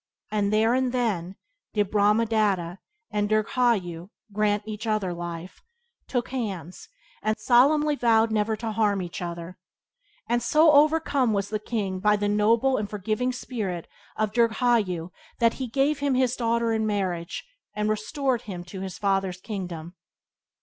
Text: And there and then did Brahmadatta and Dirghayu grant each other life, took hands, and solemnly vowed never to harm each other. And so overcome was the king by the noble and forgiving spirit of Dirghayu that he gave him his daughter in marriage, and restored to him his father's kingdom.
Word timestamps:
And 0.31 0.51
there 0.51 0.73
and 0.73 0.91
then 0.91 1.35
did 1.75 1.91
Brahmadatta 1.91 2.79
and 3.11 3.29
Dirghayu 3.29 4.09
grant 4.33 4.63
each 4.65 4.87
other 4.87 5.13
life, 5.13 5.61
took 6.07 6.29
hands, 6.29 6.89
and 7.21 7.37
solemnly 7.37 7.95
vowed 7.95 8.31
never 8.31 8.55
to 8.55 8.71
harm 8.71 9.03
each 9.03 9.21
other. 9.21 9.59
And 10.27 10.41
so 10.41 10.71
overcome 10.71 11.33
was 11.33 11.49
the 11.51 11.59
king 11.59 11.99
by 11.99 12.15
the 12.15 12.27
noble 12.27 12.77
and 12.77 12.89
forgiving 12.89 13.31
spirit 13.31 13.87
of 14.15 14.31
Dirghayu 14.33 15.11
that 15.37 15.53
he 15.61 15.67
gave 15.67 15.99
him 15.99 16.15
his 16.15 16.35
daughter 16.35 16.73
in 16.73 16.87
marriage, 16.87 17.45
and 17.75 17.87
restored 17.87 18.39
to 18.41 18.45
him 18.47 18.63
his 18.63 18.97
father's 18.97 19.39
kingdom. 19.39 19.93